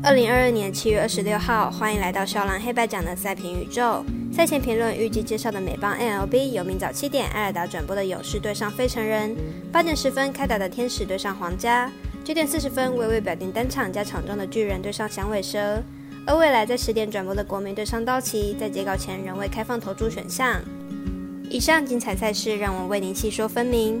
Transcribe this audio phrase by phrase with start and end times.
[0.00, 4.04] 二零二二年七月二十六号，欢迎来到少狼黑白奖的赛评宇宙。
[4.32, 9.34] 赛前评论预计介绍的美邦 NLB 有明早七点艾尔达转播的勇士对上费城人，
[9.72, 11.90] 八点十分开打的天使对上皇家，
[12.24, 15.82] 九点四十分微微表定单场加场中的巨人对上响尾蛇，
[16.26, 20.60] 而未来在十点转播的国民对上道奇，在截稿前仍未开放投注选项。
[21.50, 24.00] 以上精彩赛事，让我为您细说分明。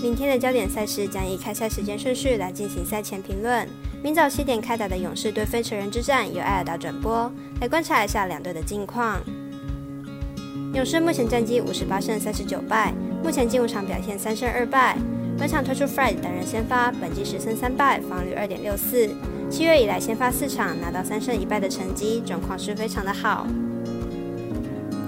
[0.00, 3.68] 明天的焦点赛事将以开赛时间顺序来进行赛前评论。
[4.00, 7.30] 明早七点开打的勇士对费城人之战由艾尔达转播，
[7.60, 9.20] 来观察一下两队的近况。
[10.72, 14.96] 勇士目前战绩五十八胜三十九败，目前近五场表现三胜二败。
[15.36, 19.08] 本场推出 Fred 担任先发，本季十胜三败，防率二点六四。
[19.50, 23.46] 七月以来先发四场拿到三胜一败的成绩，状况是非常的好。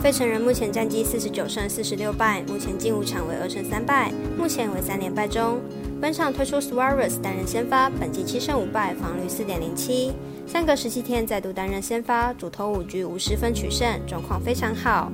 [0.00, 5.60] 费城人目前战绩四十九胜四十六败，目前近五场为二胜三败，目前为三连败中。
[6.00, 10.14] 本场推出 Suarez 担任先发，本季七胜五败，防率四点零七。
[10.46, 15.12] 相隔十七天再度担任先发，主投五局五十分取胜，状况非常好。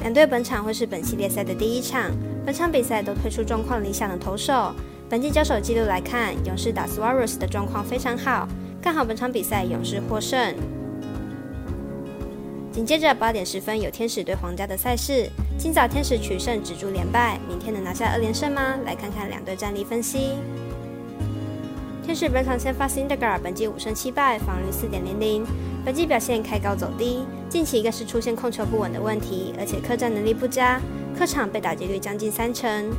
[0.00, 2.10] 两队本场会是本系列赛的第一场，
[2.44, 4.74] 本场比赛都推出状况理想的投手。
[5.08, 8.48] 本季交手记录来看，勇士打 Suarez 的状况非常好，
[8.82, 10.52] 看好本场比赛勇士获胜。
[12.74, 18.76] 紧接着八点十分有天使对皇家的赛事，今早天使取胜止住连败，明天能拿下二连胜吗？
[18.84, 20.32] 来看看两队战力分析。
[22.02, 25.46] 天使本场先发 Cindergar，本季五胜七败，防御四点零零，
[25.84, 30.80] 本季表现开高走低，近期更是出现控球不稳的问题，而且客战能力不佳，
[31.16, 32.90] 客场被打击率将近三成。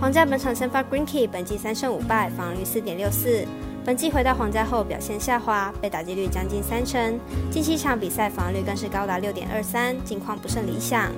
[0.00, 3.46] 皇家本场先发 Greenkey，本季三胜五败，防御四点六四。
[3.82, 7.18] 本季回到皇家后表现下滑，被打击率将近三成，
[7.50, 11.10] 近七场比赛防率更是高达六点二三，近况不甚理想。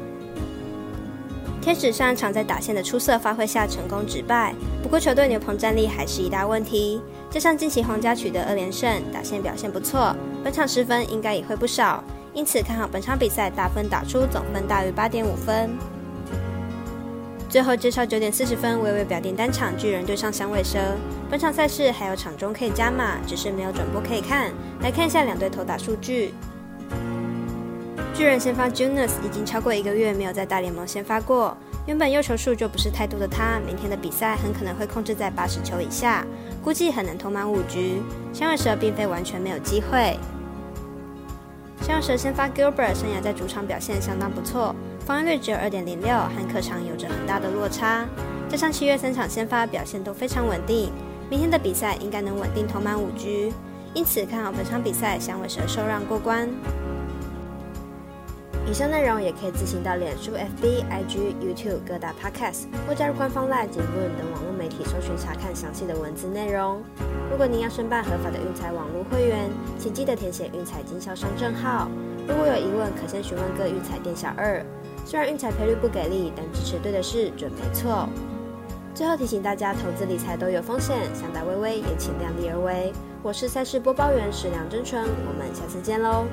[1.61, 10.15] 天使上场在打线的出色发挥下成功止败，不过球队牛棚战力还是一大问题，加上近期皇家取得二连胜，打线表现不错，
[10.45, 12.03] 本场失分应该也会不少，
[12.33, 15.71] 因此看好本场比赛大分打出总分大于八点五分。
[17.53, 20.79] 最后介绍九点四十分，微微表定单场巨人对上响尾蛇。
[21.31, 24.51] 本场赛事还有场中可以加码，只是没有转播可以看。
[24.81, 26.33] 来看一下两队投打数据。
[28.15, 31.55] 巨人先发 Junus 已经超过一个月没有在大联盟先发过，
[31.85, 36.25] 原本右球数就不是太多的他，明天的比赛很可能会控制在八十球以下，
[36.65, 38.01] 估计很难投满五局。
[38.33, 40.17] 响尾蛇并非完全没有机会。
[41.83, 44.75] 响尾蛇先发 Gilbert 生涯在主场表现相当不错。
[45.13, 48.07] 防御率只有二点零六，和客场有着很大的落差。
[48.49, 50.91] 加上七月三场先发表现都非常稳定，
[51.29, 53.53] 明天的比赛应该能稳定投满五局，
[53.93, 56.49] 因此看好本场比赛响尾蛇受让过关。
[58.67, 66.83] 以上内容也可以自行到脸书、FB、IG、YouTube 各大 Podcast 或加入官方 Live 论等网络媒体搜寻查看详细的文字内容。
[67.31, 71.91] 如果您要申办合法的运彩网络会员，请记得填写运彩经销商证号。
[72.27, 74.65] 如果有疑问，可先询问各运彩店小二。
[75.05, 78.09] 虽然运彩赔率不给力，但支持对的事准没错。
[78.95, 82.93] 最后提醒大家，投资理财都有风险，想打微微也请量力而为。
[83.23, 86.25] 我是赛事播报员史梁真纯，我们下次见喽。